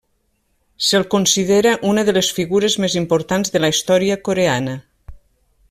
Se'l 0.85 1.03
considera 1.15 1.73
una 1.91 2.05
de 2.07 2.15
les 2.17 2.31
figures 2.39 2.79
més 2.85 2.97
importants 3.03 3.55
de 3.57 3.63
la 3.63 3.71
història 3.75 4.19
coreana. 4.31 4.75